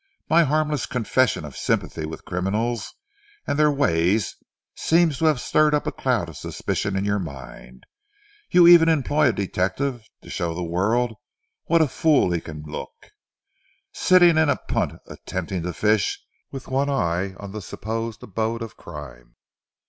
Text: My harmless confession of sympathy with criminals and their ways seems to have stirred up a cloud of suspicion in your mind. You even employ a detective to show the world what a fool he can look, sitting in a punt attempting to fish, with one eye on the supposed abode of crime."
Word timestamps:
My 0.31 0.45
harmless 0.45 0.87
confession 0.87 1.45
of 1.45 1.55
sympathy 1.55 2.07
with 2.07 2.25
criminals 2.25 2.95
and 3.45 3.59
their 3.59 3.69
ways 3.69 4.35
seems 4.73 5.19
to 5.19 5.25
have 5.25 5.39
stirred 5.39 5.75
up 5.75 5.85
a 5.85 5.91
cloud 5.91 6.27
of 6.27 6.35
suspicion 6.37 6.95
in 6.95 7.05
your 7.05 7.19
mind. 7.19 7.85
You 8.49 8.67
even 8.67 8.89
employ 8.89 9.27
a 9.27 9.31
detective 9.31 10.03
to 10.23 10.31
show 10.31 10.55
the 10.55 10.63
world 10.63 11.13
what 11.65 11.83
a 11.83 11.87
fool 11.87 12.31
he 12.31 12.41
can 12.41 12.63
look, 12.63 13.11
sitting 13.93 14.39
in 14.39 14.49
a 14.49 14.55
punt 14.55 14.93
attempting 15.05 15.61
to 15.61 15.71
fish, 15.71 16.19
with 16.49 16.67
one 16.67 16.89
eye 16.89 17.35
on 17.39 17.51
the 17.51 17.61
supposed 17.61 18.23
abode 18.23 18.63
of 18.63 18.77
crime." 18.77 19.35